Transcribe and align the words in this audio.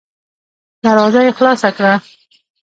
دروازه 0.83 1.19
يې 1.25 1.31
خلاصه 1.37 1.69
کړه. 1.77 1.93